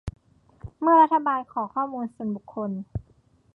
[0.81, 2.71] เมื่อรัฐบาลขอข้อมูลส่วนบุคคล